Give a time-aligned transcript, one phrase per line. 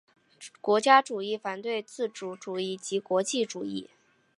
[0.61, 3.87] 国家主义反对自由主义及国际主义。